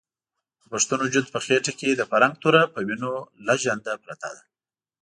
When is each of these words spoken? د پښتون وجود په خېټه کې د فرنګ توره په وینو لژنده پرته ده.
د 0.61 0.63
پښتون 0.71 0.99
وجود 1.01 1.25
په 1.33 1.39
خېټه 1.45 1.71
کې 1.79 1.89
د 1.95 2.01
فرنګ 2.09 2.33
توره 2.43 2.63
په 2.73 2.79
وینو 2.87 3.13
لژنده 3.47 3.93
پرته 4.03 4.27
ده. 4.35 4.43